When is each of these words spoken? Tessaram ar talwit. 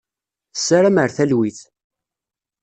Tessaram 0.53 0.97
ar 1.01 1.09
talwit. 1.15 1.59